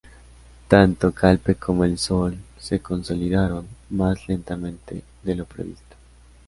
Tanto 0.67 1.11
Calpe 1.13 1.53
como 1.53 1.85
"El 1.85 1.99
Sol" 1.99 2.35
se 2.57 2.79
consolidaron 2.79 3.67
más 3.91 4.27
lentamente 4.27 5.03
de 5.21 5.35
lo 5.35 5.45
previsto. 5.45 5.95